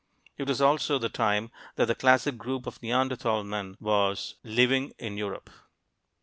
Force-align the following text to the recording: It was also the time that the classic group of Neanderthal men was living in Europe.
It 0.35 0.47
was 0.47 0.61
also 0.61 0.97
the 0.97 1.09
time 1.09 1.51
that 1.75 1.85
the 1.85 1.93
classic 1.93 2.35
group 2.35 2.65
of 2.65 2.81
Neanderthal 2.81 3.43
men 3.43 3.77
was 3.79 4.33
living 4.43 4.95
in 4.97 5.15
Europe. 5.15 5.51